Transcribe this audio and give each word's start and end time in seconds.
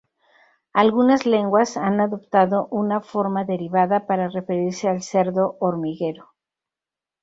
Algunas 0.73 1.27
lenguas 1.27 1.77
han 1.77 2.01
adoptado 2.01 2.65
una 2.71 3.01
forma 3.01 3.43
derivada 3.45 4.07
para 4.07 4.29
referirse 4.29 4.89
al 4.89 5.03
cerdo 5.03 5.57
hormiguero. 5.59 6.31